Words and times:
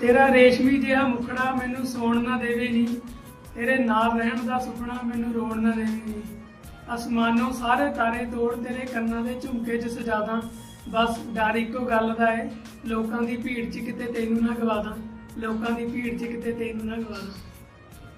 ਤੇਰਾ 0.00 0.26
ਰੇਸ਼ਮੀ 0.32 0.76
ਜਿਹਾ 0.78 1.06
ਮੁਖੜਾ 1.06 1.50
ਮੈਨੂੰ 1.54 1.84
ਸੌਣ 1.86 2.20
ਨਾ 2.22 2.36
ਦੇਵੇ 2.38 2.68
ਨੀ 2.68 2.86
ਤੇਰੇ 3.54 3.76
ਨਾਲ 3.78 4.18
ਰਹਿਣ 4.18 4.44
ਦਾ 4.46 4.58
ਸੁਪਨਾ 4.58 4.98
ਮੈਨੂੰ 5.04 5.32
ਰੋਣ 5.34 5.60
ਨਾ 5.62 5.70
ਦੇਵੇ 5.70 6.00
ਨੀ 6.06 6.22
ਅਸਮਾਨੋਂ 6.94 7.50
ਸਾਰੇ 7.52 7.90
ਤਾਰੇ 7.94 8.24
ਤੋੜ 8.26 8.54
ਤੇਰੇ 8.56 8.86
ਕੰਨਾਂ 8.86 9.22
ਦੇ 9.24 9.34
ਝੁਮਕੇ 9.40 9.78
'ਚ 9.78 9.88
ਸਜਾਦਾਂ 9.88 10.40
ਬਸ 10.88 11.18
ਡਰ 11.34 11.56
ਇੱਕੋ 11.56 11.84
ਗੱਲ 11.86 12.14
ਦਾ 12.14 12.30
ਏ, 12.32 12.48
ਲੋਕਾਂ 12.86 13.22
ਦੀ 13.22 13.36
ਭੀੜ 13.36 13.68
'ਚ 13.70 13.78
ਕਿਤੇ 13.78 14.12
ਤੈਨੂੰ 14.12 14.42
ਨਾ 14.42 14.54
ਗਵਾਦਾਂ 14.54 14.96
ਲੋਕਾਂ 15.38 15.70
ਦੀ 15.70 15.86
ਭੀੜ 15.86 16.16
'ਚ 16.16 16.24
ਕਿਤੇ 16.24 16.52
ਤੈਨੂੰ 16.54 16.86
ਨਾ 16.86 16.96
ਗਵਾਦਾਂ 16.96 17.57